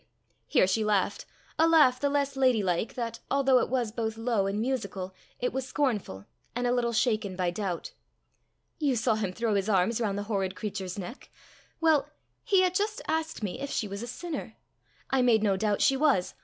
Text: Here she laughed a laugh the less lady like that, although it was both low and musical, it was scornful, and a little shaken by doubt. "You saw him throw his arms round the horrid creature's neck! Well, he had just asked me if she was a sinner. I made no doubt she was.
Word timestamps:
Here 0.47 0.65
she 0.65 0.83
laughed 0.83 1.27
a 1.59 1.67
laugh 1.67 1.99
the 1.99 2.09
less 2.09 2.35
lady 2.35 2.63
like 2.63 2.95
that, 2.95 3.19
although 3.29 3.59
it 3.59 3.69
was 3.69 3.91
both 3.91 4.17
low 4.17 4.47
and 4.47 4.59
musical, 4.59 5.13
it 5.39 5.53
was 5.53 5.67
scornful, 5.67 6.25
and 6.55 6.65
a 6.65 6.71
little 6.71 6.91
shaken 6.91 7.35
by 7.35 7.51
doubt. 7.51 7.93
"You 8.79 8.95
saw 8.95 9.13
him 9.13 9.31
throw 9.31 9.53
his 9.53 9.69
arms 9.69 10.01
round 10.01 10.17
the 10.17 10.23
horrid 10.23 10.55
creature's 10.55 10.97
neck! 10.97 11.29
Well, 11.79 12.09
he 12.43 12.63
had 12.63 12.73
just 12.73 12.99
asked 13.07 13.43
me 13.43 13.59
if 13.59 13.69
she 13.69 13.87
was 13.87 14.01
a 14.01 14.07
sinner. 14.07 14.55
I 15.11 15.21
made 15.21 15.43
no 15.43 15.55
doubt 15.55 15.83
she 15.83 15.95
was. 15.95 16.33